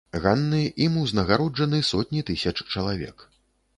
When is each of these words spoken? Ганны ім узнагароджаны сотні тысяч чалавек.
Ганны 0.21 0.61
ім 0.85 0.95
узнагароджаны 1.01 1.83
сотні 1.91 2.25
тысяч 2.31 2.55
чалавек. 2.73 3.17